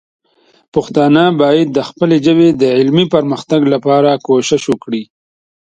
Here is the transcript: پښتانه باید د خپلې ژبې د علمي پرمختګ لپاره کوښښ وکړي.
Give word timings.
پښتانه 0.73 1.23
باید 1.41 1.67
د 1.71 1.79
خپلې 1.89 2.17
ژبې 2.25 2.49
د 2.61 2.63
علمي 2.77 3.05
پرمختګ 3.15 3.61
لپاره 3.73 4.21
کوښښ 4.25 4.63
وکړي. 4.69 5.03